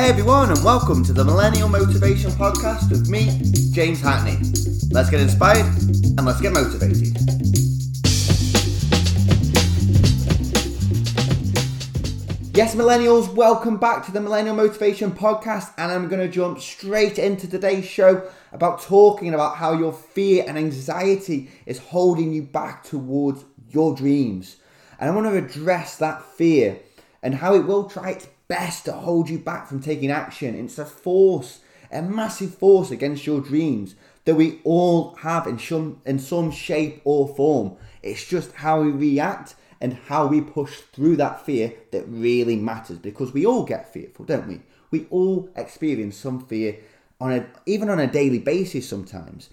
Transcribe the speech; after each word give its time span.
Hey 0.00 0.08
everyone, 0.08 0.48
and 0.48 0.64
welcome 0.64 1.04
to 1.04 1.12
the 1.12 1.22
Millennial 1.22 1.68
Motivation 1.68 2.30
Podcast 2.30 2.90
with 2.90 3.10
me, 3.10 3.42
James 3.70 4.00
Hackney. 4.00 4.38
Let's 4.90 5.10
get 5.10 5.20
inspired 5.20 5.66
and 5.66 6.24
let's 6.24 6.40
get 6.40 6.54
motivated. 6.54 7.14
Yes, 12.56 12.74
millennials, 12.74 13.30
welcome 13.34 13.76
back 13.76 14.06
to 14.06 14.10
the 14.10 14.22
Millennial 14.22 14.56
Motivation 14.56 15.12
Podcast, 15.12 15.74
and 15.76 15.92
I'm 15.92 16.08
going 16.08 16.26
to 16.26 16.34
jump 16.34 16.60
straight 16.60 17.18
into 17.18 17.46
today's 17.46 17.84
show 17.84 18.26
about 18.52 18.80
talking 18.80 19.34
about 19.34 19.58
how 19.58 19.74
your 19.74 19.92
fear 19.92 20.46
and 20.48 20.56
anxiety 20.56 21.50
is 21.66 21.78
holding 21.78 22.32
you 22.32 22.40
back 22.40 22.84
towards 22.84 23.44
your 23.68 23.94
dreams. 23.94 24.56
And 24.98 25.10
I 25.10 25.14
want 25.14 25.26
to 25.26 25.36
address 25.36 25.98
that 25.98 26.22
fear 26.22 26.78
and 27.22 27.34
how 27.34 27.54
it 27.54 27.66
will 27.66 27.84
try 27.84 28.12
its 28.12 28.26
best 28.50 28.84
to 28.84 28.92
hold 28.92 29.30
you 29.30 29.38
back 29.38 29.68
from 29.68 29.80
taking 29.80 30.10
action. 30.10 30.56
It's 30.56 30.76
a 30.76 30.84
force, 30.84 31.60
a 31.92 32.02
massive 32.02 32.52
force 32.56 32.90
against 32.90 33.24
your 33.24 33.40
dreams 33.40 33.94
that 34.24 34.34
we 34.34 34.60
all 34.64 35.14
have 35.14 35.46
in 35.46 35.56
some, 35.58 36.02
in 36.04 36.18
some 36.18 36.50
shape 36.50 37.00
or 37.04 37.28
form. 37.28 37.76
It's 38.02 38.26
just 38.26 38.52
how 38.52 38.82
we 38.82 38.90
react 38.90 39.54
and 39.80 39.94
how 39.94 40.26
we 40.26 40.40
push 40.40 40.80
through 40.92 41.16
that 41.16 41.46
fear 41.46 41.72
that 41.92 42.04
really 42.08 42.56
matters 42.56 42.98
because 42.98 43.32
we 43.32 43.46
all 43.46 43.64
get 43.64 43.92
fearful, 43.92 44.24
don't 44.24 44.48
we? 44.48 44.62
We 44.90 45.06
all 45.10 45.48
experience 45.54 46.16
some 46.16 46.44
fear 46.44 46.76
on 47.20 47.32
a 47.32 47.46
even 47.66 47.88
on 47.88 48.00
a 48.00 48.10
daily 48.10 48.40
basis 48.40 48.88
sometimes. 48.88 49.48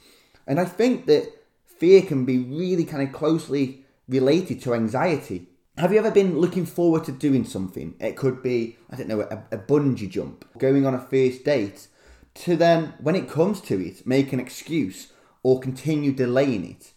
And 0.48 0.60
I 0.60 0.66
think 0.66 1.06
that 1.06 1.32
fear 1.66 2.02
can 2.02 2.26
be 2.26 2.40
really 2.40 2.84
kind 2.84 3.08
of 3.08 3.14
closely 3.14 3.86
related 4.10 4.60
to 4.64 4.74
anxiety. 4.74 5.48
Have 5.78 5.94
you 5.94 6.00
ever 6.00 6.10
been 6.10 6.40
looking 6.40 6.66
forward 6.66 7.04
to 7.04 7.12
doing 7.12 7.46
something? 7.46 7.94
It 8.00 8.16
could 8.16 8.42
be, 8.42 8.78
I 8.90 8.96
don't 8.96 9.08
know, 9.08 9.22
a, 9.22 9.44
a 9.52 9.60
bungee 9.60 10.10
jump, 10.10 10.44
going 10.58 10.88
on 10.88 10.96
a 10.96 11.00
first 11.00 11.44
date, 11.44 11.88
to 12.34 12.56
then, 12.56 12.96
when 13.00 13.16
it 13.16 13.30
comes 13.30 13.62
to 13.62 13.80
it, 13.80 14.08
make 14.08 14.34
an 14.34 14.40
excuse 14.40 15.12
or 15.44 15.60
continue 15.60 16.12
delaying 16.12 16.68
it. 16.68 16.94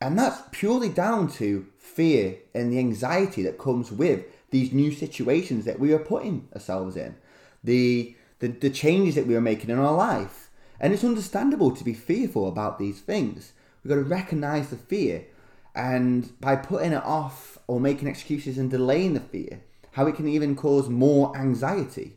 And 0.00 0.18
that's 0.18 0.40
purely 0.50 0.88
down 0.88 1.30
to 1.32 1.66
fear 1.76 2.38
and 2.54 2.72
the 2.72 2.78
anxiety 2.78 3.42
that 3.42 3.58
comes 3.58 3.92
with 3.92 4.24
these 4.48 4.72
new 4.72 4.92
situations 4.92 5.66
that 5.66 5.78
we 5.78 5.92
are 5.92 5.98
putting 5.98 6.48
ourselves 6.54 6.96
in, 6.96 7.16
the, 7.62 8.16
the, 8.38 8.48
the 8.48 8.70
changes 8.70 9.14
that 9.14 9.26
we 9.26 9.36
are 9.36 9.42
making 9.42 9.68
in 9.68 9.78
our 9.78 9.94
life. 9.94 10.48
And 10.80 10.94
it's 10.94 11.04
understandable 11.04 11.76
to 11.76 11.84
be 11.84 11.92
fearful 11.92 12.48
about 12.48 12.78
these 12.78 13.02
things. 13.02 13.52
We've 13.84 13.90
got 13.90 13.96
to 13.96 14.08
recognize 14.08 14.70
the 14.70 14.76
fear 14.76 15.26
and 15.74 16.38
by 16.40 16.56
putting 16.56 16.92
it 16.92 17.04
off 17.04 17.51
or 17.66 17.80
making 17.80 18.08
excuses 18.08 18.58
and 18.58 18.70
delaying 18.70 19.14
the 19.14 19.20
fear, 19.20 19.60
how 19.92 20.06
it 20.06 20.16
can 20.16 20.28
even 20.28 20.56
cause 20.56 20.88
more 20.88 21.36
anxiety. 21.36 22.14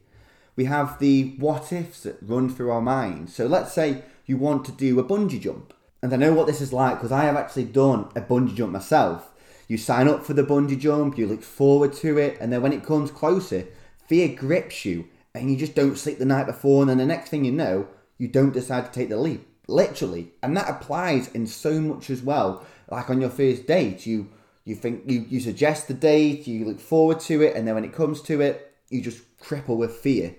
We 0.56 0.66
have 0.66 1.00
the 1.00 1.36
what 1.38 1.72
ifs 1.74 2.04
that 2.04 2.18
run 2.22 2.50
through 2.50 2.72
our 2.72 2.82
minds. 2.82 3.36
So 3.36 3.46
let's 3.46 3.74
say 3.74 4.04
you 4.26 4.38
want 4.38 4.66
to 4.66 4.72
do 4.72 5.00
a 5.00 5.04
bungee 5.04 5.42
jump. 5.42 5.74
And 6.02 6.14
I 6.14 6.18
know 6.18 6.34
what 6.34 6.48
this 6.48 6.62
is 6.62 6.72
like 6.72 6.98
because 6.98 7.12
I 7.12 7.26
have 7.26 7.36
actually 7.36 7.66
done 7.66 8.10
a 8.16 8.22
bungee 8.22 8.56
jump 8.56 8.72
myself. 8.72 9.32
You 9.68 9.78
sign 9.78 10.08
up 10.08 10.24
for 10.24 10.34
the 10.34 10.44
bungee 10.44 10.80
jump, 10.80 11.18
you 11.18 11.26
look 11.26 11.42
forward 11.42 11.94
to 11.94 12.18
it, 12.18 12.38
and 12.40 12.54
then 12.54 12.62
when 12.62 12.74
it 12.74 12.86
comes 12.86 13.10
closer, 13.10 13.68
fear 14.08 14.30
grips 14.30 14.86
you 14.86 15.08
and 15.34 15.50
you 15.50 15.58
just 15.58 15.76
don't 15.76 15.98
sleep 15.98 16.20
the 16.20 16.26
night 16.26 16.46
before. 16.46 16.82
And 16.82 16.90
then 16.90 17.00
the 17.00 17.06
next 17.06 17.30
thing 17.30 17.44
you 17.44 17.52
know, 17.52 17.88
you 18.18 18.28
don't 18.28 18.54
decide 18.54 18.86
to 18.86 18.92
take 18.92 19.10
the 19.10 19.18
leap. 19.18 19.48
Literally. 19.68 20.32
And 20.44 20.56
that 20.56 20.70
applies 20.70 21.28
in 21.30 21.48
so 21.48 21.82
much 21.82 22.10
as 22.10 22.22
well 22.22 22.66
like 22.90 23.10
on 23.10 23.22
your 23.22 23.30
first 23.30 23.68
date, 23.68 24.06
you 24.06 24.30
you 24.66 24.76
think 24.76 25.04
you, 25.06 25.26
you 25.30 25.40
suggest 25.40 25.88
the 25.88 25.94
date, 25.94 26.48
you 26.48 26.66
look 26.66 26.80
forward 26.80 27.20
to 27.22 27.42
it, 27.42 27.56
and 27.56 27.68
then 27.68 27.76
when 27.76 27.86
it 27.86 27.94
comes 27.94 28.22
to 28.24 28.42
it, 28.42 28.74
you 28.90 29.02
just 29.02 29.22
cripple 29.40 29.78
with 29.78 29.92
fear. 29.92 30.36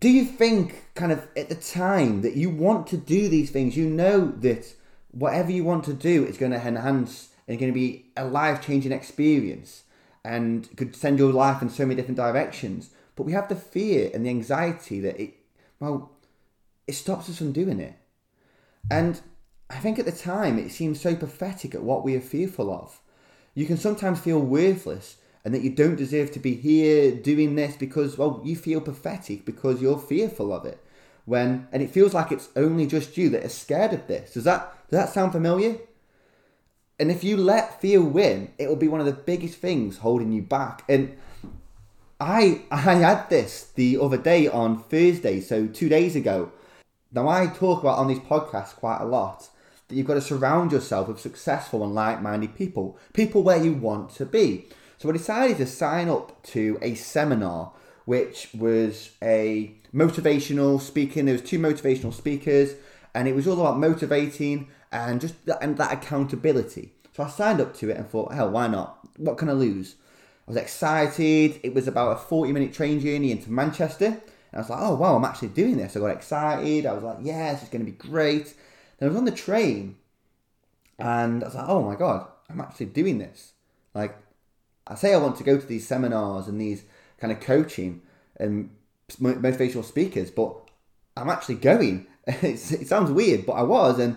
Do 0.00 0.08
you 0.08 0.24
think, 0.24 0.94
kind 0.94 1.12
of 1.12 1.28
at 1.36 1.50
the 1.50 1.54
time 1.54 2.22
that 2.22 2.36
you 2.36 2.50
want 2.50 2.86
to 2.88 2.96
do 2.96 3.28
these 3.28 3.50
things, 3.50 3.76
you 3.76 3.88
know 3.88 4.26
that 4.38 4.74
whatever 5.12 5.52
you 5.52 5.62
want 5.62 5.84
to 5.84 5.94
do 5.94 6.24
is 6.24 6.38
going 6.38 6.52
to 6.52 6.66
enhance 6.66 7.28
and 7.46 7.58
going 7.58 7.72
to 7.72 7.78
be 7.78 8.06
a 8.16 8.24
life 8.24 8.64
changing 8.64 8.92
experience 8.92 9.84
and 10.24 10.74
could 10.76 10.96
send 10.96 11.18
your 11.18 11.32
life 11.32 11.62
in 11.62 11.68
so 11.68 11.84
many 11.84 11.94
different 11.94 12.16
directions. 12.16 12.90
But 13.14 13.24
we 13.24 13.32
have 13.32 13.48
the 13.48 13.56
fear 13.56 14.10
and 14.12 14.24
the 14.24 14.30
anxiety 14.30 15.00
that 15.00 15.20
it, 15.20 15.34
well, 15.78 16.12
it 16.86 16.94
stops 16.94 17.28
us 17.28 17.38
from 17.38 17.52
doing 17.52 17.78
it. 17.78 17.94
And 18.90 19.20
I 19.70 19.76
think 19.76 19.98
at 19.98 20.06
the 20.06 20.12
time 20.12 20.58
it 20.58 20.72
seems 20.72 21.00
so 21.00 21.14
pathetic 21.14 21.74
at 21.74 21.82
what 21.82 22.04
we 22.04 22.16
are 22.16 22.20
fearful 22.20 22.72
of. 22.72 23.00
You 23.54 23.66
can 23.66 23.76
sometimes 23.76 24.20
feel 24.20 24.40
worthless 24.40 25.16
and 25.44 25.54
that 25.54 25.62
you 25.62 25.70
don't 25.70 25.96
deserve 25.96 26.32
to 26.32 26.38
be 26.38 26.54
here 26.54 27.14
doing 27.14 27.54
this 27.54 27.76
because, 27.76 28.16
well, 28.16 28.40
you 28.44 28.56
feel 28.56 28.80
pathetic 28.80 29.44
because 29.44 29.80
you're 29.80 29.98
fearful 29.98 30.52
of 30.52 30.64
it. 30.64 30.80
When 31.26 31.68
and 31.72 31.82
it 31.82 31.90
feels 31.90 32.12
like 32.12 32.32
it's 32.32 32.48
only 32.54 32.86
just 32.86 33.16
you 33.16 33.30
that 33.30 33.44
is 33.44 33.54
scared 33.54 33.92
of 33.92 34.06
this. 34.06 34.34
Does 34.34 34.44
that 34.44 34.74
does 34.90 34.98
that 34.98 35.08
sound 35.08 35.32
familiar? 35.32 35.78
And 36.98 37.10
if 37.10 37.24
you 37.24 37.36
let 37.36 37.80
fear 37.80 38.00
win, 38.02 38.52
it 38.58 38.68
will 38.68 38.76
be 38.76 38.88
one 38.88 39.00
of 39.00 39.06
the 39.06 39.12
biggest 39.12 39.56
things 39.56 39.98
holding 39.98 40.32
you 40.32 40.42
back. 40.42 40.84
And 40.88 41.16
I 42.20 42.62
I 42.70 42.76
had 42.76 43.30
this 43.30 43.70
the 43.74 43.98
other 43.98 44.18
day 44.18 44.48
on 44.48 44.82
Thursday, 44.82 45.40
so 45.40 45.66
two 45.66 45.88
days 45.88 46.14
ago. 46.14 46.52
Now 47.12 47.28
I 47.28 47.46
talk 47.46 47.80
about 47.80 47.98
on 47.98 48.08
these 48.08 48.18
podcasts 48.18 48.74
quite 48.74 49.00
a 49.00 49.06
lot 49.06 49.48
that 49.88 49.96
you've 49.96 50.06
got 50.06 50.14
to 50.14 50.20
surround 50.20 50.72
yourself 50.72 51.08
with 51.08 51.20
successful 51.20 51.84
and 51.84 51.94
like-minded 51.94 52.56
people, 52.56 52.98
people 53.12 53.42
where 53.42 53.62
you 53.62 53.72
want 53.72 54.10
to 54.16 54.26
be. 54.26 54.66
So 54.98 55.08
I 55.08 55.12
decided 55.12 55.56
to 55.58 55.66
sign 55.66 56.08
up 56.08 56.42
to 56.44 56.78
a 56.80 56.94
seminar, 56.94 57.72
which 58.04 58.48
was 58.54 59.10
a 59.22 59.74
motivational 59.94 60.80
speaking. 60.80 61.26
There 61.26 61.34
was 61.34 61.42
two 61.42 61.58
motivational 61.58 62.14
speakers, 62.14 62.74
and 63.14 63.28
it 63.28 63.34
was 63.34 63.46
all 63.46 63.60
about 63.60 63.78
motivating 63.78 64.68
and 64.90 65.20
just 65.20 65.34
and 65.60 65.76
that 65.76 65.92
accountability. 65.92 66.92
So 67.14 67.22
I 67.22 67.28
signed 67.28 67.60
up 67.60 67.76
to 67.76 67.90
it 67.90 67.96
and 67.96 68.08
thought, 68.08 68.32
hell, 68.32 68.50
why 68.50 68.66
not? 68.66 68.98
What 69.18 69.38
can 69.38 69.48
I 69.48 69.52
lose? 69.52 69.96
I 70.46 70.50
was 70.50 70.56
excited. 70.56 71.60
It 71.62 71.74
was 71.74 71.86
about 71.86 72.16
a 72.16 72.20
40 72.20 72.52
minute 72.52 72.72
train 72.72 73.00
journey 73.00 73.30
into 73.30 73.50
Manchester. 73.50 74.06
And 74.06 74.20
I 74.52 74.58
was 74.58 74.70
like, 74.70 74.80
oh, 74.82 74.94
wow, 74.94 75.16
I'm 75.16 75.24
actually 75.24 75.48
doing 75.48 75.76
this. 75.76 75.96
I 75.96 76.00
got 76.00 76.06
excited. 76.08 76.86
I 76.86 76.92
was 76.92 77.02
like, 77.02 77.18
yeah, 77.22 77.52
this 77.52 77.62
is 77.62 77.68
going 77.68 77.84
to 77.84 77.90
be 77.90 77.96
great. 77.96 78.54
Then 79.04 79.10
I 79.10 79.12
was 79.12 79.18
on 79.18 79.26
the 79.26 79.32
train 79.32 79.96
and 80.98 81.42
I 81.42 81.46
was 81.46 81.54
like, 81.54 81.68
oh 81.68 81.82
my 81.82 81.94
God, 81.94 82.26
I'm 82.48 82.58
actually 82.58 82.86
doing 82.86 83.18
this. 83.18 83.52
Like, 83.92 84.16
I 84.86 84.94
say 84.94 85.12
I 85.12 85.18
want 85.18 85.36
to 85.36 85.44
go 85.44 85.58
to 85.58 85.66
these 85.66 85.86
seminars 85.86 86.48
and 86.48 86.58
these 86.58 86.84
kind 87.18 87.30
of 87.30 87.38
coaching 87.38 88.00
and 88.38 88.70
motivational 89.20 89.84
speakers, 89.84 90.30
but 90.30 90.56
I'm 91.18 91.28
actually 91.28 91.56
going. 91.56 92.06
it 92.26 92.88
sounds 92.88 93.10
weird, 93.10 93.44
but 93.44 93.52
I 93.52 93.62
was. 93.62 93.98
And 93.98 94.16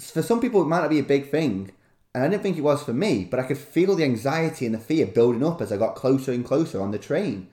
for 0.00 0.22
some 0.22 0.40
people, 0.40 0.60
it 0.60 0.66
might 0.66 0.80
not 0.80 0.90
be 0.90 0.98
a 0.98 1.04
big 1.04 1.30
thing. 1.30 1.70
And 2.12 2.24
I 2.24 2.28
didn't 2.28 2.42
think 2.42 2.58
it 2.58 2.62
was 2.62 2.82
for 2.82 2.92
me, 2.92 3.28
but 3.30 3.38
I 3.38 3.44
could 3.44 3.58
feel 3.58 3.94
the 3.94 4.02
anxiety 4.02 4.66
and 4.66 4.74
the 4.74 4.80
fear 4.80 5.06
building 5.06 5.46
up 5.46 5.62
as 5.62 5.70
I 5.70 5.76
got 5.76 5.94
closer 5.94 6.32
and 6.32 6.44
closer 6.44 6.82
on 6.82 6.90
the 6.90 6.98
train. 6.98 7.46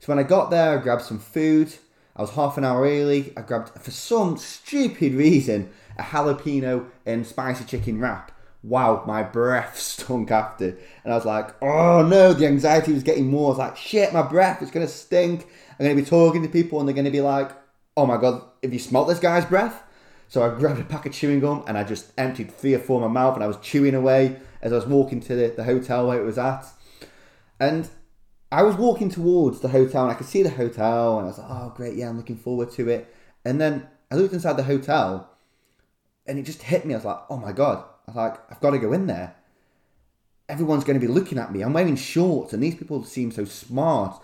So 0.00 0.12
when 0.12 0.18
I 0.18 0.24
got 0.24 0.50
there, 0.50 0.78
I 0.78 0.82
grabbed 0.82 1.04
some 1.04 1.20
food. 1.20 1.72
I 2.14 2.20
was 2.20 2.32
half 2.32 2.58
an 2.58 2.66
hour 2.66 2.82
early. 2.82 3.32
I 3.34 3.40
grabbed, 3.40 3.70
for 3.70 3.90
some 3.90 4.36
stupid 4.36 5.14
reason, 5.14 5.72
a 5.98 6.02
jalapeno 6.02 6.86
and 7.06 7.26
spicy 7.26 7.64
chicken 7.64 8.00
wrap. 8.00 8.32
Wow, 8.62 9.02
my 9.06 9.22
breath 9.22 9.78
stunk 9.80 10.30
after. 10.30 10.76
And 11.04 11.12
I 11.12 11.16
was 11.16 11.24
like, 11.24 11.54
oh 11.62 12.06
no, 12.06 12.32
the 12.32 12.46
anxiety 12.46 12.92
was 12.92 13.02
getting 13.02 13.28
more. 13.28 13.46
I 13.46 13.48
was 13.50 13.58
like, 13.58 13.76
shit, 13.76 14.12
my 14.12 14.22
breath, 14.22 14.62
it's 14.62 14.70
going 14.70 14.86
to 14.86 14.92
stink. 14.92 15.46
I'm 15.78 15.86
going 15.86 15.96
to 15.96 16.02
be 16.02 16.08
talking 16.08 16.42
to 16.42 16.48
people 16.48 16.78
and 16.78 16.88
they're 16.88 16.94
going 16.94 17.04
to 17.04 17.10
be 17.10 17.20
like, 17.20 17.50
oh 17.96 18.06
my 18.06 18.16
god, 18.16 18.42
have 18.62 18.72
you 18.72 18.78
smelt 18.78 19.08
this 19.08 19.18
guy's 19.18 19.44
breath? 19.44 19.82
So 20.28 20.42
I 20.42 20.58
grabbed 20.58 20.80
a 20.80 20.84
pack 20.84 21.04
of 21.04 21.12
chewing 21.12 21.40
gum 21.40 21.64
and 21.66 21.76
I 21.76 21.84
just 21.84 22.12
emptied 22.16 22.50
three 22.50 22.72
or 22.72 22.78
four 22.78 23.02
in 23.02 23.12
my 23.12 23.20
mouth 23.20 23.34
and 23.34 23.44
I 23.44 23.48
was 23.48 23.58
chewing 23.58 23.94
away 23.94 24.38
as 24.62 24.72
I 24.72 24.76
was 24.76 24.86
walking 24.86 25.20
to 25.20 25.34
the, 25.34 25.48
the 25.48 25.64
hotel 25.64 26.06
where 26.06 26.20
it 26.20 26.24
was 26.24 26.38
at. 26.38 26.64
And 27.60 27.88
I 28.50 28.62
was 28.62 28.76
walking 28.76 29.10
towards 29.10 29.60
the 29.60 29.68
hotel 29.68 30.04
and 30.04 30.12
I 30.12 30.14
could 30.14 30.26
see 30.26 30.42
the 30.42 30.50
hotel 30.50 31.18
and 31.18 31.26
I 31.26 31.28
was 31.28 31.38
like, 31.38 31.50
oh 31.50 31.72
great, 31.76 31.96
yeah, 31.96 32.08
I'm 32.08 32.16
looking 32.16 32.36
forward 32.36 32.70
to 32.72 32.88
it. 32.88 33.14
And 33.44 33.60
then 33.60 33.88
I 34.10 34.14
looked 34.14 34.32
inside 34.32 34.56
the 34.56 34.62
hotel 34.62 35.30
and 36.26 36.38
it 36.38 36.42
just 36.42 36.62
hit 36.62 36.84
me. 36.84 36.94
I 36.94 36.98
was 36.98 37.04
like, 37.04 37.20
oh 37.30 37.36
my 37.36 37.52
god! 37.52 37.84
I 38.06 38.10
was 38.10 38.16
like, 38.16 38.50
I've 38.50 38.60
got 38.60 38.70
to 38.70 38.78
go 38.78 38.92
in 38.92 39.06
there. 39.06 39.34
Everyone's 40.48 40.84
going 40.84 40.98
to 41.00 41.06
be 41.06 41.12
looking 41.12 41.38
at 41.38 41.52
me. 41.52 41.62
I'm 41.62 41.72
wearing 41.72 41.96
shorts, 41.96 42.52
and 42.52 42.62
these 42.62 42.74
people 42.74 43.04
seem 43.04 43.30
so 43.30 43.44
smart. 43.44 44.22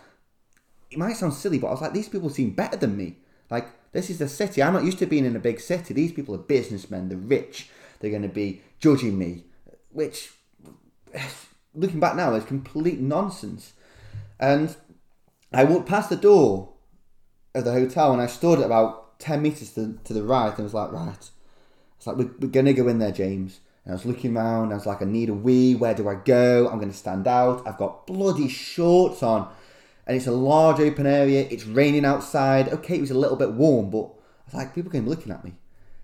It 0.91 0.99
might 0.99 1.17
sound 1.17 1.35
silly, 1.35 1.59
but 1.59 1.69
I 1.69 1.73
was 1.73 1.81
like, 1.81 1.93
these 1.93 2.09
people 2.09 2.31
seem 2.31 2.51
better 2.51 2.77
than 2.77 2.97
me. 2.97 3.17
Like, 3.51 3.69
this 3.93 4.11
is 4.11 4.19
the 4.19 4.29
city. 4.29 4.63
I'm 4.63 4.73
not 4.73 4.85
used 4.85 4.99
to 4.99 5.07
being 5.07 5.25
in 5.25 5.37
a 5.37 5.41
big 5.41 5.61
city. 5.61 5.95
These 5.95 6.13
people 6.13 6.35
are 6.35 6.39
businessmen. 6.39 7.09
They're 7.09 7.19
rich. 7.19 7.71
They're 8.01 8.11
going 8.11 8.23
to 8.23 8.29
be 8.29 8.63
judging 8.79 9.19
me, 9.19 9.45
which, 9.91 10.33
looking 11.75 12.01
back 12.01 12.17
now, 12.17 12.35
is 12.35 12.45
complete 12.45 13.01
nonsense. 13.01 13.73
And 14.39 14.77
I 15.53 15.65
walked 15.65 15.89
past 15.89 16.11
the 16.11 16.17
door 16.17 16.75
of 17.55 17.65
the 17.65 17.73
hotel, 17.73 18.13
and 18.13 18.21
I 18.21 18.27
stood 18.27 18.61
about 18.61 19.19
ten 19.19 19.43
meters 19.43 19.73
to, 19.73 19.99
to 20.05 20.13
the 20.13 20.23
right, 20.23 20.55
and 20.55 20.65
was 20.65 20.75
like, 20.75 20.93
right 20.93 21.31
it's 21.99 22.07
like, 22.07 22.17
we're, 22.17 22.31
we're 22.39 22.49
going 22.49 22.67
to 22.67 22.73
go 22.73 22.89
in 22.89 22.99
there, 22.99 23.13
James. 23.13 23.61
And 23.85 23.93
I 23.93 23.97
was 23.97 24.07
looking 24.07 24.37
around. 24.37 24.73
I 24.73 24.77
was 24.77 24.87
like, 24.87 25.03
I 25.03 25.05
need 25.05 25.29
a 25.29 25.35
wee. 25.35 25.75
Where 25.75 25.95
do 25.95 26.09
I 26.09 26.15
go? 26.15 26.69
I'm 26.69 26.79
going 26.79 26.91
to 26.91 26.97
stand 26.97 27.27
out. 27.27 27.67
I've 27.67 27.77
got 27.77 28.07
bloody 28.07 28.49
shorts 28.49 29.23
on. 29.23 29.51
and 30.07 30.17
it's 30.17 30.27
a 30.27 30.33
large 30.33 30.81
open 30.81 31.07
area. 31.07 31.47
It's 31.51 31.65
raining 31.65 32.07
outside. 32.07 32.69
Okay, 32.71 32.97
it 32.97 33.01
was 33.03 33.11
a 33.11 33.19
little 33.19 33.37
bit 33.37 33.53
warm, 33.53 33.91
but 33.91 34.05
I 34.07 34.45
was 34.47 34.55
like, 34.55 34.75
people 34.75 34.91
came 34.91 35.07
looking 35.07 35.31
at 35.31 35.45
me 35.45 35.53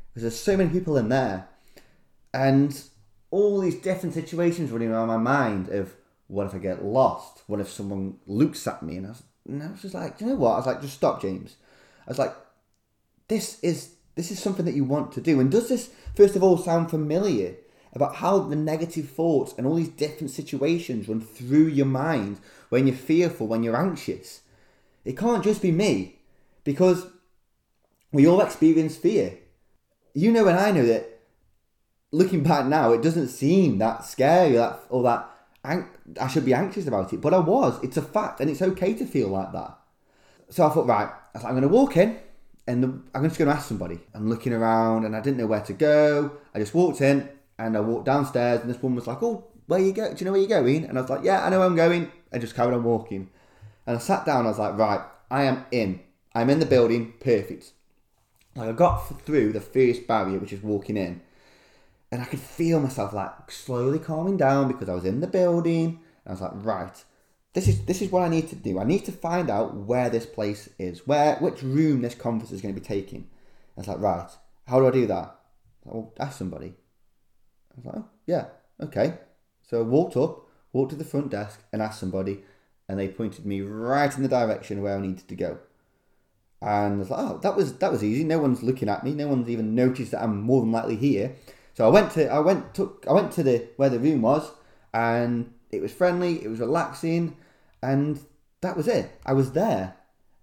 because 0.08 0.22
there's 0.22 0.38
so 0.38 0.56
many 0.56 0.70
people 0.70 0.96
in 0.96 1.08
there, 1.08 1.48
and 2.32 2.80
all 3.30 3.60
these 3.60 3.74
different 3.76 4.14
situations 4.14 4.70
running 4.70 4.90
around 4.90 5.08
my 5.08 5.16
mind 5.16 5.68
of 5.70 5.96
what 6.28 6.46
if 6.46 6.54
I 6.54 6.58
get 6.58 6.84
lost? 6.84 7.42
What 7.46 7.60
if 7.60 7.68
someone 7.68 8.18
looks 8.26 8.66
at 8.66 8.82
me? 8.82 8.98
And 8.98 9.06
I 9.06 9.08
was, 9.10 9.22
and 9.48 9.62
I 9.62 9.70
was 9.70 9.82
just 9.82 9.94
like, 9.94 10.20
you 10.20 10.28
know 10.28 10.36
what? 10.36 10.52
I 10.52 10.56
was 10.58 10.66
like, 10.66 10.82
just 10.82 10.94
stop, 10.94 11.20
James. 11.20 11.56
I 12.06 12.10
was 12.10 12.18
like, 12.18 12.34
this 13.28 13.58
is 13.60 13.94
this 14.14 14.30
is 14.30 14.40
something 14.40 14.64
that 14.64 14.74
you 14.74 14.84
want 14.84 15.12
to 15.12 15.20
do. 15.20 15.40
And 15.40 15.50
does 15.50 15.68
this 15.68 15.90
first 16.14 16.36
of 16.36 16.42
all 16.42 16.56
sound 16.58 16.90
familiar 16.90 17.54
about 17.92 18.16
how 18.16 18.38
the 18.38 18.56
negative 18.56 19.08
thoughts 19.08 19.54
and 19.56 19.66
all 19.66 19.76
these 19.76 19.88
different 19.88 20.30
situations 20.30 21.08
run 21.08 21.20
through 21.20 21.66
your 21.66 21.86
mind 21.86 22.38
when 22.68 22.86
you're 22.86 22.96
fearful, 22.96 23.46
when 23.46 23.62
you're 23.62 23.76
anxious? 23.76 24.40
It 25.04 25.18
can't 25.18 25.44
just 25.44 25.62
be 25.62 25.70
me 25.70 26.16
because 26.64 27.06
we 28.12 28.26
all 28.26 28.40
experience 28.40 28.96
fear. 28.96 29.38
You 30.14 30.32
know, 30.32 30.46
and 30.46 30.58
I 30.58 30.70
know 30.70 30.86
that 30.86 31.20
looking 32.12 32.42
back 32.42 32.66
now, 32.66 32.92
it 32.92 33.02
doesn't 33.02 33.28
seem 33.28 33.78
that 33.78 34.04
scary 34.04 34.52
that 34.52 34.80
or 34.88 35.02
that 35.02 35.28
I 35.64 36.28
should 36.28 36.44
be 36.44 36.52
anxious 36.52 36.86
about 36.86 37.12
it, 37.12 37.20
but 37.20 37.32
I 37.32 37.38
was. 37.38 37.82
It's 37.82 37.96
a 37.96 38.02
fact, 38.02 38.40
and 38.40 38.50
it's 38.50 38.60
okay 38.60 38.92
to 38.94 39.06
feel 39.06 39.28
like 39.28 39.52
that. 39.52 39.78
So 40.50 40.66
I 40.66 40.70
thought, 40.70 40.86
right, 40.86 41.10
I 41.34 41.38
I'm 41.38 41.52
going 41.52 41.62
to 41.62 41.68
walk 41.68 41.96
in, 41.96 42.18
and 42.66 43.04
I'm 43.14 43.24
just 43.24 43.38
going 43.38 43.50
to 43.50 43.54
ask 43.54 43.68
somebody. 43.68 44.00
I'm 44.14 44.28
looking 44.28 44.52
around, 44.52 45.04
and 45.04 45.14
I 45.14 45.20
didn't 45.20 45.38
know 45.38 45.46
where 45.46 45.60
to 45.62 45.72
go. 45.72 46.32
I 46.54 46.58
just 46.58 46.74
walked 46.74 47.00
in, 47.00 47.28
and 47.58 47.76
I 47.76 47.80
walked 47.80 48.06
downstairs, 48.06 48.60
and 48.60 48.70
this 48.70 48.82
woman 48.82 48.96
was 48.96 49.06
like, 49.06 49.22
"Oh, 49.22 49.44
where 49.66 49.80
you 49.80 49.92
go? 49.92 50.12
Do 50.12 50.16
you 50.18 50.24
know 50.24 50.32
where 50.32 50.40
you're 50.40 50.60
going?" 50.62 50.84
And 50.84 50.98
I 50.98 51.00
was 51.00 51.10
like, 51.10 51.24
"Yeah, 51.24 51.44
I 51.44 51.50
know 51.50 51.58
where 51.58 51.68
I'm 51.68 51.76
going." 51.76 52.10
I 52.32 52.38
just 52.38 52.54
carried 52.54 52.74
on 52.74 52.84
walking, 52.84 53.30
and 53.86 53.96
I 53.96 54.00
sat 54.00 54.24
down. 54.24 54.46
I 54.46 54.48
was 54.48 54.58
like, 54.58 54.76
"Right, 54.76 55.00
I 55.30 55.44
am 55.44 55.64
in. 55.70 56.00
I'm 56.34 56.50
in 56.50 56.60
the 56.60 56.66
building. 56.66 57.14
Perfect." 57.20 57.72
Like 58.56 58.68
I 58.68 58.72
got 58.72 58.98
through 59.24 59.52
the 59.52 59.60
first 59.60 60.06
barrier, 60.06 60.38
which 60.38 60.52
is 60.52 60.62
walking 60.62 60.96
in, 60.96 61.20
and 62.10 62.22
I 62.22 62.26
could 62.26 62.40
feel 62.40 62.80
myself 62.80 63.12
like 63.12 63.50
slowly 63.50 63.98
calming 63.98 64.36
down 64.36 64.68
because 64.68 64.88
I 64.88 64.94
was 64.94 65.04
in 65.04 65.20
the 65.20 65.26
building. 65.26 66.00
And 66.24 66.28
I 66.28 66.30
was 66.32 66.40
like, 66.40 66.52
right, 66.54 67.04
this 67.54 67.68
is 67.68 67.84
this 67.86 68.02
is 68.02 68.10
what 68.10 68.22
I 68.22 68.28
need 68.28 68.48
to 68.50 68.56
do. 68.56 68.78
I 68.78 68.84
need 68.84 69.04
to 69.06 69.12
find 69.12 69.48
out 69.48 69.74
where 69.74 70.10
this 70.10 70.26
place 70.26 70.68
is, 70.78 71.06
where 71.06 71.36
which 71.36 71.62
room 71.62 72.02
this 72.02 72.14
conference 72.14 72.52
is 72.52 72.60
going 72.60 72.74
to 72.74 72.80
be 72.80 72.86
taking. 72.86 73.28
I 73.76 73.80
was 73.80 73.88
like, 73.88 74.00
right, 74.00 74.28
how 74.66 74.80
do 74.80 74.88
I 74.88 74.90
do 74.90 75.06
that? 75.06 75.36
I 75.86 75.94
will 75.94 76.12
ask 76.18 76.36
somebody. 76.36 76.74
I 77.70 77.74
was 77.76 77.86
like, 77.86 77.94
oh, 77.96 78.08
yeah, 78.26 78.46
okay. 78.80 79.14
So 79.62 79.80
I 79.80 79.82
walked 79.82 80.16
up, 80.16 80.46
walked 80.72 80.90
to 80.90 80.96
the 80.96 81.04
front 81.04 81.30
desk, 81.30 81.62
and 81.72 81.80
asked 81.80 82.00
somebody, 82.00 82.42
and 82.88 82.98
they 82.98 83.08
pointed 83.08 83.46
me 83.46 83.60
right 83.60 84.14
in 84.14 84.22
the 84.22 84.28
direction 84.28 84.82
where 84.82 84.96
I 84.96 85.00
needed 85.00 85.28
to 85.28 85.36
go. 85.36 85.58
And 86.60 86.94
I 86.94 86.96
was 86.96 87.10
like, 87.10 87.20
oh, 87.20 87.38
that 87.38 87.56
was 87.56 87.74
that 87.78 87.92
was 87.92 88.02
easy. 88.02 88.24
No 88.24 88.38
one's 88.38 88.64
looking 88.64 88.88
at 88.88 89.04
me. 89.04 89.14
No 89.14 89.28
one's 89.28 89.48
even 89.48 89.76
noticed 89.76 90.10
that 90.10 90.22
I'm 90.22 90.40
more 90.40 90.60
than 90.62 90.72
likely 90.72 90.96
here. 90.96 91.36
So 91.74 91.86
I 91.86 91.88
went 91.88 92.10
to 92.12 92.28
I 92.28 92.40
went 92.40 92.74
took 92.74 93.04
I 93.08 93.12
went 93.12 93.30
to 93.32 93.44
the 93.44 93.68
where 93.76 93.90
the 93.90 93.98
room 94.00 94.22
was, 94.22 94.50
and 94.92 95.52
it 95.70 95.82
was 95.82 95.92
friendly, 95.92 96.42
it 96.42 96.48
was 96.48 96.60
relaxing, 96.60 97.36
and 97.84 98.18
that 98.62 98.76
was 98.76 98.88
it. 98.88 99.20
I 99.26 99.34
was 99.34 99.52
there. 99.52 99.94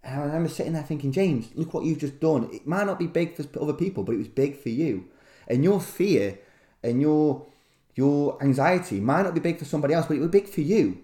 And 0.03 0.19
I 0.19 0.23
remember 0.23 0.49
sitting 0.49 0.73
there 0.73 0.83
thinking, 0.83 1.11
James, 1.11 1.49
look 1.55 1.73
what 1.73 1.83
you've 1.83 1.99
just 1.99 2.19
done. 2.19 2.49
It 2.51 2.65
might 2.65 2.85
not 2.85 2.99
be 2.99 3.07
big 3.07 3.35
for 3.35 3.61
other 3.61 3.73
people, 3.73 4.03
but 4.03 4.13
it 4.13 4.19
was 4.19 4.27
big 4.27 4.57
for 4.57 4.69
you. 4.69 5.05
And 5.47 5.63
your 5.63 5.79
fear 5.79 6.39
and 6.83 7.01
your 7.01 7.45
your 7.93 8.41
anxiety 8.41 8.99
might 8.99 9.23
not 9.23 9.33
be 9.33 9.41
big 9.41 9.59
for 9.59 9.65
somebody 9.65 9.93
else, 9.93 10.05
but 10.05 10.15
it 10.15 10.21
was 10.21 10.29
big 10.29 10.47
for 10.47 10.61
you. 10.61 11.03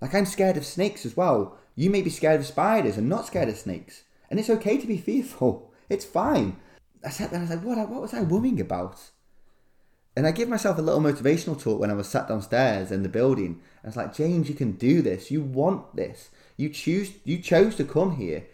Like 0.00 0.14
I'm 0.14 0.26
scared 0.26 0.56
of 0.56 0.64
snakes 0.64 1.04
as 1.04 1.16
well. 1.16 1.58
You 1.74 1.90
may 1.90 2.02
be 2.02 2.10
scared 2.10 2.40
of 2.40 2.46
spiders 2.46 2.96
and 2.96 3.08
not 3.08 3.26
scared 3.26 3.48
of 3.48 3.56
snakes. 3.56 4.04
And 4.30 4.38
it's 4.38 4.50
okay 4.50 4.78
to 4.78 4.86
be 4.86 4.98
fearful. 4.98 5.72
It's 5.88 6.04
fine. 6.04 6.56
I 7.04 7.10
sat 7.10 7.30
there 7.30 7.40
and 7.40 7.48
I 7.48 7.54
was 7.54 7.64
like, 7.64 7.76
what, 7.76 7.88
what 7.88 8.02
was 8.02 8.14
I 8.14 8.22
worrying 8.22 8.60
about? 8.60 9.00
And 10.18 10.26
I 10.26 10.32
give 10.32 10.48
myself 10.48 10.78
a 10.78 10.82
little 10.82 11.00
motivational 11.00 11.62
talk 11.62 11.78
when 11.78 11.92
I 11.92 11.94
was 11.94 12.08
sat 12.08 12.26
downstairs 12.26 12.90
in 12.90 13.04
the 13.04 13.08
building. 13.08 13.60
I 13.84 13.86
was 13.86 13.96
like, 13.96 14.12
James, 14.12 14.48
you 14.48 14.54
can 14.56 14.72
do 14.72 15.00
this. 15.00 15.30
You 15.30 15.42
want 15.42 15.94
this. 15.94 16.30
You 16.56 16.70
choose. 16.70 17.12
You 17.22 17.38
chose 17.38 17.76
to 17.76 17.84
come 17.84 18.16
here, 18.16 18.44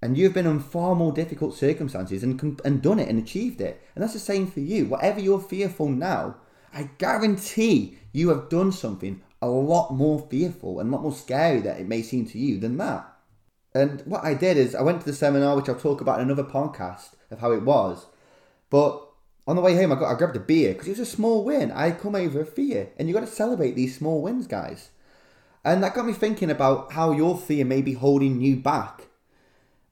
and 0.00 0.16
you've 0.16 0.34
been 0.34 0.46
in 0.46 0.60
far 0.60 0.94
more 0.94 1.10
difficult 1.10 1.56
circumstances 1.56 2.22
and 2.22 2.60
and 2.64 2.80
done 2.80 3.00
it 3.00 3.08
and 3.08 3.18
achieved 3.18 3.60
it. 3.60 3.82
And 3.96 4.04
that's 4.04 4.12
the 4.12 4.20
same 4.20 4.46
for 4.46 4.60
you. 4.60 4.86
Whatever 4.86 5.18
you're 5.18 5.40
fearful 5.40 5.88
now, 5.88 6.36
I 6.72 6.90
guarantee 6.98 7.98
you 8.12 8.28
have 8.28 8.48
done 8.48 8.70
something 8.70 9.20
a 9.42 9.48
lot 9.48 9.90
more 9.92 10.24
fearful 10.30 10.78
and 10.78 10.90
a 10.90 10.92
lot 10.92 11.02
more 11.02 11.12
scary 11.12 11.58
that 11.62 11.80
it 11.80 11.88
may 11.88 12.02
seem 12.02 12.24
to 12.26 12.38
you 12.38 12.60
than 12.60 12.76
that. 12.76 13.12
And 13.74 14.00
what 14.02 14.22
I 14.22 14.34
did 14.34 14.56
is 14.56 14.76
I 14.76 14.82
went 14.82 15.00
to 15.00 15.06
the 15.06 15.12
seminar, 15.12 15.56
which 15.56 15.68
I'll 15.68 15.74
talk 15.74 16.00
about 16.00 16.20
in 16.20 16.30
another 16.30 16.48
podcast 16.48 17.14
of 17.32 17.40
how 17.40 17.50
it 17.50 17.64
was. 17.64 18.06
But 18.70 19.09
on 19.46 19.56
the 19.56 19.62
way 19.62 19.74
home, 19.74 19.92
I 19.92 19.94
got 19.96 20.14
I 20.14 20.18
grabbed 20.18 20.36
a 20.36 20.40
beer 20.40 20.72
because 20.72 20.86
it 20.86 20.92
was 20.92 21.00
a 21.00 21.06
small 21.06 21.44
win. 21.44 21.70
I 21.72 21.90
come 21.90 22.14
over 22.14 22.40
a 22.40 22.46
fear, 22.46 22.90
and 22.98 23.08
you 23.08 23.14
got 23.14 23.20
to 23.20 23.26
celebrate 23.26 23.72
these 23.72 23.96
small 23.96 24.22
wins, 24.22 24.46
guys. 24.46 24.90
And 25.64 25.82
that 25.82 25.94
got 25.94 26.06
me 26.06 26.12
thinking 26.12 26.50
about 26.50 26.92
how 26.92 27.12
your 27.12 27.36
fear 27.36 27.64
may 27.64 27.82
be 27.82 27.94
holding 27.94 28.40
you 28.40 28.56
back, 28.56 29.08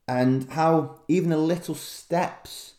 and 0.07 0.49
how 0.51 1.01
even 1.09 1.31
the 1.31 1.39
little 1.39 1.75
steps 1.75 2.75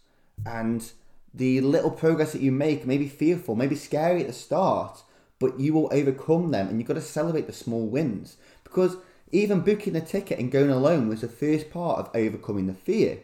and 0.45 0.91
the 1.33 1.61
little 1.61 1.91
progress 1.91 2.31
that 2.31 2.41
you 2.41 2.51
make 2.51 2.85
may 2.85 2.97
be 2.97 3.07
fearful, 3.07 3.55
maybe 3.55 3.75
scary 3.75 4.21
at 4.21 4.27
the 4.27 4.33
start, 4.33 5.03
but 5.37 5.59
you 5.59 5.73
will 5.73 5.89
overcome 5.91 6.51
them, 6.51 6.67
and 6.67 6.79
you've 6.79 6.87
got 6.87 6.95
to 6.95 7.01
celebrate 7.01 7.47
the 7.47 7.53
small 7.53 7.85
wins 7.87 8.37
because 8.63 8.97
even 9.31 9.61
booking 9.61 9.95
a 9.95 10.01
ticket 10.01 10.39
and 10.39 10.51
going 10.51 10.69
alone 10.69 11.07
was 11.07 11.21
the 11.21 11.27
first 11.27 11.69
part 11.69 11.99
of 11.99 12.15
overcoming 12.15 12.67
the 12.67 12.73
fear. 12.73 13.19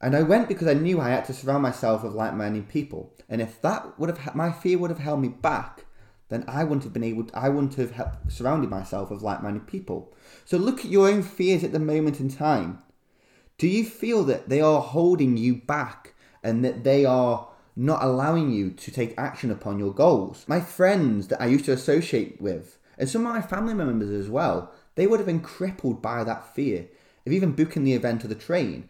And 0.00 0.14
I 0.14 0.22
went 0.22 0.48
because 0.48 0.68
I 0.68 0.74
knew 0.74 1.00
I 1.00 1.08
had 1.10 1.24
to 1.26 1.32
surround 1.32 1.62
myself 1.62 2.02
with 2.02 2.12
like-minded 2.12 2.68
people. 2.68 3.12
And 3.28 3.40
if 3.40 3.60
that 3.62 3.98
would 3.98 4.16
have 4.16 4.34
my 4.34 4.52
fear 4.52 4.78
would 4.78 4.90
have 4.90 4.98
held 4.98 5.20
me 5.20 5.28
back, 5.28 5.84
then 6.28 6.44
I 6.46 6.64
wouldn't 6.64 6.84
have 6.84 6.92
been 6.92 7.04
able. 7.04 7.26
I 7.34 7.48
wouldn't 7.48 7.74
have 7.76 8.18
surrounded 8.28 8.68
myself 8.68 9.10
with 9.10 9.22
like-minded 9.22 9.66
people. 9.66 10.14
So 10.44 10.58
look 10.58 10.80
at 10.80 10.90
your 10.90 11.08
own 11.08 11.22
fears 11.22 11.64
at 11.64 11.72
the 11.72 11.78
moment 11.78 12.20
in 12.20 12.28
time. 12.28 12.82
Do 13.58 13.66
you 13.66 13.84
feel 13.84 14.22
that 14.24 14.48
they 14.48 14.60
are 14.60 14.82
holding 14.82 15.36
you 15.36 15.54
back 15.54 16.14
and 16.42 16.64
that 16.64 16.84
they 16.84 17.04
are 17.04 17.48
not 17.74 18.02
allowing 18.02 18.50
you 18.50 18.70
to 18.70 18.90
take 18.90 19.14
action 19.16 19.50
upon 19.50 19.78
your 19.78 19.94
goals? 19.94 20.44
My 20.46 20.60
friends 20.60 21.28
that 21.28 21.40
I 21.40 21.46
used 21.46 21.64
to 21.66 21.72
associate 21.72 22.40
with, 22.40 22.78
and 22.98 23.08
some 23.08 23.26
of 23.26 23.32
my 23.32 23.40
family 23.40 23.72
members 23.72 24.10
as 24.10 24.28
well, 24.28 24.72
they 24.94 25.06
would 25.06 25.20
have 25.20 25.26
been 25.26 25.40
crippled 25.40 26.02
by 26.02 26.22
that 26.24 26.54
fear 26.54 26.86
of 27.24 27.32
even 27.32 27.52
booking 27.52 27.84
the 27.84 27.94
event 27.94 28.24
or 28.24 28.28
the 28.28 28.34
train 28.34 28.88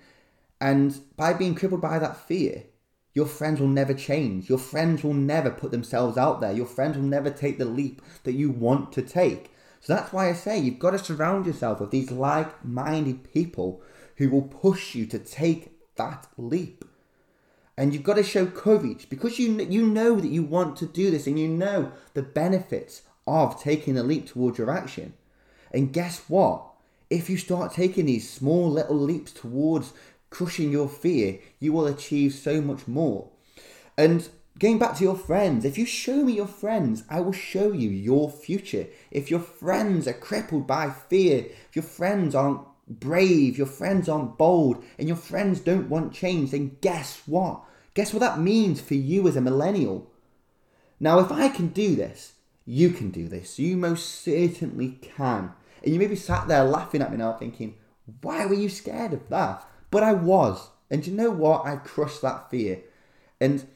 and 0.61 0.99
by 1.17 1.33
being 1.33 1.55
crippled 1.55 1.81
by 1.81 1.99
that 1.99 2.17
fear, 2.17 2.65
your 3.13 3.27
friends 3.27 3.61
will 3.61 3.69
never 3.69 3.95
change. 3.95 4.49
Your 4.49 4.59
friends 4.59 5.03
will 5.03 5.15
never 5.15 5.51
put 5.51 5.71
themselves 5.71 6.19
out 6.19 6.41
there. 6.41 6.53
Your 6.53 6.67
friends 6.67 6.97
will 6.97 7.05
never 7.05 7.31
take 7.31 7.59
the 7.59 7.65
leap 7.65 8.03
that 8.25 8.35
you 8.35 8.51
want 8.51 8.93
to 8.93 9.03
take. 9.03 9.51
So 9.81 9.95
that's 9.95 10.13
why 10.13 10.29
I 10.29 10.35
say 10.35 10.59
you've 10.59 10.79
got 10.79 10.91
to 10.91 10.99
surround 10.99 11.47
yourself 11.47 11.81
with 11.81 11.91
these 11.91 12.11
like 12.11 12.65
minded 12.65 13.33
people 13.33 13.83
who 14.17 14.29
will 14.29 14.43
push 14.43 14.95
you 14.95 15.07
to 15.07 15.19
take 15.19 15.73
that 15.97 16.27
leap. 16.37 16.85
And 17.79 17.93
you've 17.93 18.03
got 18.03 18.17
to 18.17 18.23
show 18.23 18.47
courage 18.47 19.09
because 19.09 19.39
you, 19.39 19.61
you 19.63 19.87
know 19.87 20.19
that 20.21 20.31
you 20.31 20.43
want 20.43 20.77
to 20.79 20.87
do 20.87 21.11
this 21.11 21.27
and 21.27 21.39
you 21.39 21.49
know 21.49 21.93
the 22.15 22.23
benefits 22.23 23.03
of 23.27 23.61
taking 23.61 23.95
the 23.95 24.03
leap 24.03 24.27
towards 24.27 24.59
your 24.59 24.71
action. 24.71 25.15
And 25.73 25.93
guess 25.93 26.23
what? 26.29 26.65
If 27.09 27.31
you 27.31 27.37
start 27.37 27.73
taking 27.73 28.07
these 28.07 28.29
small 28.29 28.71
little 28.71 28.99
leaps 28.99 29.33
towards 29.33 29.93
crushing 30.31 30.71
your 30.71 30.89
fear, 30.89 31.39
you 31.59 31.73
will 31.73 31.87
achieve 31.87 32.33
so 32.35 32.61
much 32.61 32.87
more. 32.87 33.31
And 33.97 34.29
going 34.59 34.79
back 34.79 34.97
to 34.97 35.05
your 35.05 35.17
friends, 35.17 35.65
if 35.65 35.79
you 35.79 35.87
show 35.87 36.25
me 36.25 36.35
your 36.35 36.47
friends, 36.47 37.05
I 37.09 37.21
will 37.21 37.33
show 37.33 37.73
you 37.73 37.91
your 37.91 38.31
future. 38.31 38.87
If 39.11 39.31
your 39.31 39.41
friends 39.41 40.07
are 40.07 40.13
crippled 40.13 40.67
by 40.67 40.91
fear, 40.91 41.47
if 41.69 41.77
your 41.77 41.83
friends 41.83 42.35
aren't 42.35 42.61
brave, 42.89 43.59
your 43.59 43.67
friends 43.67 44.09
aren't 44.09 44.39
bold, 44.39 44.83
and 44.99 45.09
your 45.09 45.17
friends 45.17 45.61
don't 45.61 45.89
want 45.89 46.15
change, 46.15 46.53
then 46.53 46.77
guess 46.81 47.23
what? 47.27 47.63
Guess 47.95 48.13
what 48.13 48.21
that 48.21 48.39
means 48.39 48.81
for 48.81 48.95
you 48.95 49.27
as 49.27 49.37
a 49.37 49.41
millennial? 49.41 50.11
Now, 51.01 51.19
if 51.19 51.33
I 51.33 51.49
can 51.49 51.69
do 51.69 51.97
this, 51.97 52.35
you 52.65 52.91
can 52.91 53.11
do 53.11 53.29
this. 53.29 53.59
You 53.59 53.77
most 53.77 54.23
certainly 54.23 54.99
can. 55.03 55.53
And 55.83 55.93
you 55.93 55.99
may 55.99 56.07
be 56.07 56.17
sat 56.17 56.49
there 56.49 56.65
laughing 56.65 57.03
at 57.03 57.11
me 57.11 57.19
now 57.19 57.33
thinking, 57.35 57.77
why 58.23 58.47
were 58.47 58.55
you 58.55 58.69
scared 58.69 59.13
of 59.13 59.29
that? 59.29 59.65
But 59.91 60.03
I 60.03 60.13
was. 60.13 60.71
And 60.91 61.07
you 61.07 61.13
know 61.13 61.31
what? 61.31 61.67
I 61.67 61.77
crushed 61.77 62.23
that 62.23 62.51
fear. 62.51 62.81
And 63.41 63.67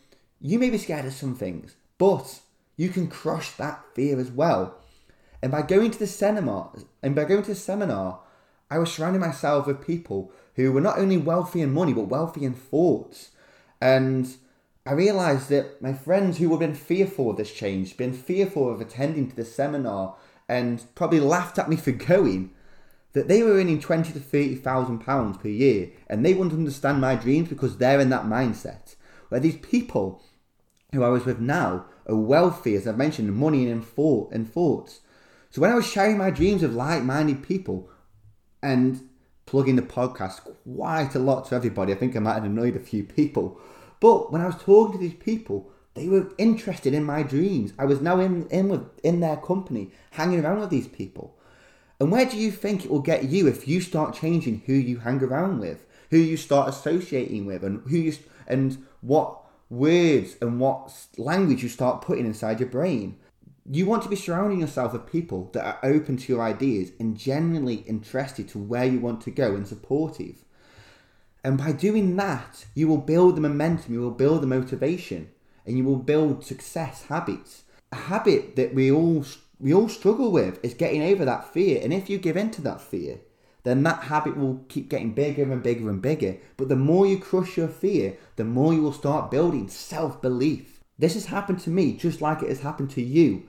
you 0.41 0.59
may 0.59 0.71
be 0.71 0.79
scared 0.79 1.05
of 1.05 1.13
some 1.13 1.35
things, 1.35 1.75
but 1.99 2.41
you 2.77 2.89
can 2.89 3.09
crush 3.09 3.53
that 3.53 3.85
fear 3.95 4.19
as 4.19 4.31
well. 4.31 4.77
And 5.43 5.53
by 5.53 5.63
going 5.63 5.91
to 5.91 5.99
the 5.99 6.07
seminar, 6.07 6.73
and 7.03 7.15
by 7.15 7.25
going 7.25 7.43
to 7.43 7.51
the 7.51 7.55
seminar, 7.55 8.21
I 8.71 8.79
was 8.79 8.93
surrounding 8.93 9.21
myself 9.21 9.67
with 9.67 9.87
people 9.87 10.33
who 10.55 10.73
were 10.73 10.81
not 10.81 10.99
only 10.99 11.17
wealthy 11.17 11.61
in 11.61 11.75
money, 11.75 11.93
but 11.93 12.09
wealthy 12.09 12.45
in 12.45 12.55
thoughts. 12.55 13.31
And 13.81 14.35
I 14.87 14.93
realized 14.93 15.49
that 15.49 15.83
my 15.83 15.93
friends 15.93 16.39
who 16.39 16.51
had 16.51 16.61
been 16.61 16.75
fearful 16.75 17.31
of 17.31 17.37
this 17.37 17.53
change, 17.53 17.97
been 17.97 18.13
fearful 18.13 18.73
of 18.73 18.81
attending 18.81 19.29
to 19.29 19.37
the 19.37 19.45
seminar, 19.45 20.17
and 20.49 20.85
probably 20.95 21.21
laughed 21.21 21.59
at 21.59 21.69
me 21.69 21.77
for 21.77 21.93
going, 21.93 22.51
that 23.13 23.29
they 23.29 23.43
were 23.43 23.53
earning 23.53 23.81
twenty 23.81 24.13
to 24.13 24.21
thirty 24.21 24.55
thousand 24.55 25.01
pounds 25.01 25.37
per 25.39 25.49
year, 25.49 25.91
and 26.09 26.25
they 26.25 26.35
wouldn't 26.35 26.57
understand 26.57 27.01
my 27.01 27.17
dreams 27.17 27.49
because 27.49 27.77
they're 27.77 28.01
in 28.01 28.11
that 28.11 28.25
mindset. 28.25 28.95
Where 29.29 29.41
these 29.41 29.57
people 29.57 30.23
who 30.93 31.03
I 31.03 31.09
was 31.09 31.25
with 31.25 31.41
now 31.41 31.87
are 32.07 32.17
wealthy, 32.17 32.75
as 32.75 32.87
I've 32.87 32.99
mentioned, 32.99 33.35
money 33.35 33.69
and 33.71 33.85
thought 33.85 34.33
and 34.33 34.53
thoughts. 34.53 35.01
So 35.51 35.61
when 35.61 35.71
I 35.71 35.77
was 35.77 35.87
sharing 35.87 36.19
my 36.19 36.31
dreams 36.31 36.63
with 36.63 36.73
like-minded 36.73 37.43
people 37.43 37.91
and 38.63 39.09
plugging 39.47 39.77
the 39.77 39.83
podcast 39.83 40.41
quite 40.65 41.15
a 41.15 41.19
lot 41.19 41.47
to 41.47 41.57
everybody, 41.57 41.93
I 41.93 41.97
think 41.97 42.15
I 42.15 42.21
might 42.21 42.35
have 42.35 42.45
annoyed 42.45 42.77
a 42.77 42.81
few 42.81 43.03
people. 43.03 43.61
But 43.99 44.33
when 44.33 44.41
I 44.41 44.47
was 44.47 44.63
talking 44.63 44.93
to 44.93 44.99
these 44.99 45.19
people, 45.19 45.71
they 45.95 46.09
were 46.09 46.33
interested 46.39 46.95
in 46.95 47.05
my 47.05 47.23
dreams. 47.23 47.73
I 47.79 47.85
was 47.85 48.01
now 48.01 48.21
in 48.21 48.47
in 48.49 48.69
with 48.69 48.89
in 49.03 49.21
their 49.21 49.37
company, 49.37 49.91
hanging 50.13 50.45
around 50.45 50.61
with 50.61 50.71
these 50.71 50.89
people. 50.89 51.37
And 52.01 52.11
where 52.11 52.25
do 52.25 52.39
you 52.39 52.51
think 52.51 52.85
it 52.85 52.91
will 52.91 53.01
get 53.01 53.25
you 53.25 53.47
if 53.47 53.69
you 53.69 53.83
start 53.83 54.15
changing 54.15 54.63
who 54.65 54.73
you 54.73 54.99
hang 54.99 55.23
around 55.23 55.61
with, 55.61 55.85
who 56.11 56.17
you 56.17 56.39
start 56.39 56.71
associating 56.71 57.45
with, 57.45 57.63
and 57.63 57.83
who 57.89 57.97
you 57.97 58.15
and 58.47 58.85
what 59.03 59.39
words 59.69 60.37
and 60.41 60.59
what 60.59 60.93
language 61.19 61.63
you 61.63 61.69
start 61.69 62.03
putting 62.03 62.27
inside 62.27 62.59
your 62.59 62.71
brain? 62.71 63.19
You 63.71 63.85
want 63.87 64.03
to 64.03 64.09
be 64.09 64.17
surrounding 64.17 64.61
yourself 64.61 64.95
with 64.95 65.13
people 65.13 65.51
that 65.53 65.65
are 65.65 65.79
open 65.85 66.17
to 66.17 66.33
your 66.33 66.43
ideas 66.43 66.91
and 66.99 67.17
genuinely 67.17 67.85
interested 67.87 68.49
to 68.49 68.59
where 68.59 68.87
you 68.87 68.99
want 68.99 69.21
to 69.23 69.31
go 69.31 69.55
and 69.55 69.69
supportive. 69.69 70.45
And 71.45 71.59
by 71.59 71.73
doing 71.73 72.17
that, 72.17 72.65
you 72.75 72.89
will 72.89 72.99
build 72.99 73.37
the 73.37 73.41
momentum, 73.41 73.95
you 73.95 74.01
will 74.01 74.11
build 74.11 74.43
the 74.43 74.47
motivation, 74.47 75.31
and 75.67 75.77
you 75.77 75.85
will 75.85 75.97
build 75.97 76.45
success 76.45 77.05
habits. 77.05 77.63
A 77.93 77.97
habit 77.97 78.57
that 78.57 78.75
we 78.75 78.91
all 78.91 79.25
we 79.61 79.75
all 79.75 79.89
struggle 79.89 80.33
with 80.33 80.59
is 80.65 80.75
getting 80.75 81.03
over 81.03 81.25
that 81.25 81.53
fear. 81.53 81.81
And 81.83 81.93
if 81.93 82.09
you 82.09 82.19
give 82.19 82.37
in 82.37 82.51
to 82.53 82.63
that 82.63 82.81
fear, 82.81 83.21
then 83.63 83.83
that 83.83 84.05
habit 84.05 84.37
will 84.37 84.65
keep 84.69 84.89
getting 84.89 85.13
bigger 85.13 85.43
and 85.43 85.63
bigger 85.63 85.91
and 85.91 86.01
bigger. 86.01 86.39
But 86.57 86.71
the 86.71 86.77
more 86.77 87.07
you 87.07 87.19
crush 87.19 87.59
your 87.59 87.69
fear, 87.69 88.17
the 88.37 88.45
more 88.45 88.73
you 88.73 88.83
will 88.83 88.93
start 88.93 89.31
building 89.31 89.69
self 89.69 90.23
belief. 90.23 90.81
This 90.99 91.15
has 91.15 91.27
happened 91.27 91.61
to 91.61 91.71
me 91.71 91.93
just 91.93 92.21
like 92.21 92.43
it 92.43 92.49
has 92.49 92.61
happened 92.61 92.91
to 92.93 93.03
you. 93.03 93.45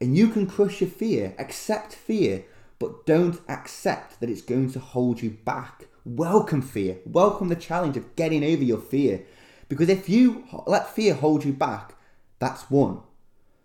And 0.00 0.16
you 0.16 0.28
can 0.28 0.46
crush 0.46 0.80
your 0.80 0.90
fear, 0.90 1.34
accept 1.38 1.94
fear, 1.94 2.44
but 2.78 3.04
don't 3.04 3.40
accept 3.48 4.20
that 4.20 4.30
it's 4.30 4.40
going 4.40 4.70
to 4.72 4.78
hold 4.78 5.20
you 5.20 5.30
back. 5.30 5.86
Welcome 6.04 6.62
fear. 6.62 6.98
Welcome 7.04 7.48
the 7.48 7.56
challenge 7.56 7.96
of 7.96 8.16
getting 8.16 8.42
over 8.42 8.62
your 8.62 8.78
fear. 8.78 9.24
Because 9.68 9.88
if 9.88 10.08
you 10.08 10.44
let 10.66 10.94
fear 10.94 11.14
hold 11.14 11.44
you 11.44 11.52
back, 11.52 11.94
that's 12.38 12.70
one. 12.70 13.00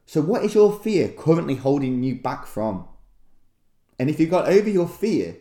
So, 0.07 0.21
what 0.21 0.43
is 0.43 0.53
your 0.53 0.71
fear 0.71 1.09
currently 1.09 1.55
holding 1.55 2.03
you 2.03 2.15
back 2.15 2.45
from? 2.45 2.87
And 3.97 4.09
if 4.09 4.19
you 4.19 4.27
got 4.27 4.47
over 4.47 4.69
your 4.69 4.87
fear, 4.87 5.37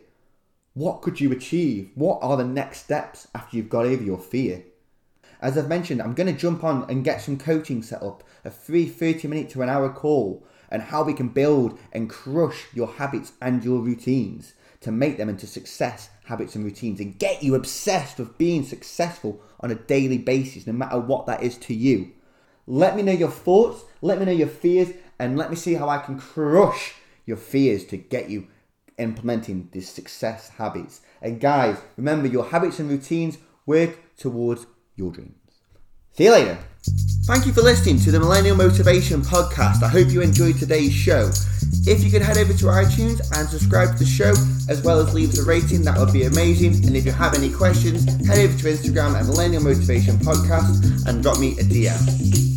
what 0.73 1.01
could 1.01 1.21
you 1.21 1.31
achieve? 1.31 1.91
What 1.93 2.19
are 2.23 2.35
the 2.35 2.45
next 2.45 2.83
steps 2.83 3.27
after 3.35 3.55
you've 3.55 3.69
got 3.69 3.85
over 3.85 4.03
your 4.03 4.17
fear? 4.17 4.63
As 5.39 5.57
I've 5.57 5.69
mentioned, 5.69 6.01
I'm 6.01 6.15
going 6.15 6.33
to 6.33 6.39
jump 6.39 6.63
on 6.63 6.89
and 6.89 7.03
get 7.03 7.21
some 7.21 7.37
coaching 7.37 7.83
set 7.83 8.01
up, 8.01 8.23
a 8.43 8.49
free 8.49 8.87
30 8.87 9.27
minute 9.27 9.49
to 9.51 9.61
an 9.61 9.69
hour 9.69 9.89
call, 9.89 10.43
and 10.69 10.81
how 10.81 11.03
we 11.03 11.13
can 11.13 11.29
build 11.29 11.77
and 11.91 12.09
crush 12.09 12.65
your 12.73 12.87
habits 12.87 13.33
and 13.41 13.63
your 13.63 13.81
routines 13.81 14.55
to 14.81 14.91
make 14.91 15.17
them 15.17 15.29
into 15.29 15.45
success 15.45 16.09
habits 16.25 16.55
and 16.55 16.65
routines 16.65 16.99
and 16.99 17.19
get 17.19 17.43
you 17.43 17.53
obsessed 17.53 18.17
with 18.17 18.37
being 18.39 18.63
successful 18.63 19.39
on 19.59 19.69
a 19.69 19.75
daily 19.75 20.17
basis, 20.17 20.65
no 20.65 20.73
matter 20.73 20.99
what 20.99 21.27
that 21.27 21.43
is 21.43 21.57
to 21.57 21.73
you. 21.73 22.11
Let 22.67 22.95
me 22.95 23.03
know 23.03 23.11
your 23.11 23.29
thoughts, 23.29 23.83
let 24.01 24.19
me 24.19 24.25
know 24.25 24.31
your 24.31 24.47
fears, 24.47 24.89
and 25.19 25.37
let 25.37 25.49
me 25.49 25.55
see 25.55 25.75
how 25.75 25.89
I 25.89 25.99
can 25.99 26.19
crush 26.19 26.95
your 27.25 27.37
fears 27.37 27.85
to 27.85 27.97
get 27.97 28.29
you 28.29 28.47
implementing 28.97 29.69
these 29.71 29.89
success 29.89 30.49
habits. 30.49 31.01
And 31.21 31.39
guys, 31.39 31.77
remember 31.97 32.27
your 32.27 32.45
habits 32.45 32.79
and 32.79 32.89
routines 32.89 33.37
work 33.65 33.97
towards 34.17 34.65
your 34.95 35.11
dreams. 35.11 35.35
See 36.13 36.25
you 36.25 36.31
later. 36.31 36.57
Thank 37.25 37.45
you 37.45 37.53
for 37.53 37.61
listening 37.61 37.99
to 37.99 38.11
the 38.11 38.19
Millennial 38.19 38.55
Motivation 38.55 39.21
Podcast. 39.21 39.83
I 39.83 39.87
hope 39.87 40.09
you 40.09 40.21
enjoyed 40.21 40.57
today's 40.57 40.93
show. 40.93 41.31
If 41.87 42.03
you 42.03 42.11
could 42.11 42.21
head 42.21 42.37
over 42.37 42.53
to 42.53 42.65
iTunes 42.65 43.19
and 43.37 43.49
subscribe 43.49 43.93
to 43.93 43.99
the 43.99 44.05
show, 44.05 44.33
as 44.69 44.81
well 44.83 44.99
as 44.99 45.13
leave 45.13 45.29
us 45.29 45.39
a 45.39 45.43
rating, 45.43 45.81
that 45.83 45.97
would 45.97 46.13
be 46.13 46.23
amazing. 46.23 46.85
And 46.85 46.95
if 46.95 47.05
you 47.05 47.11
have 47.11 47.33
any 47.33 47.51
questions, 47.51 48.05
head 48.27 48.37
over 48.37 48.57
to 48.57 48.65
Instagram 48.65 49.19
at 49.19 49.25
Millennial 49.25 49.63
Motivation 49.63 50.17
Podcast 50.17 51.07
and 51.07 51.21
drop 51.21 51.39
me 51.39 51.53
a 51.53 51.63
DM. 51.63 52.54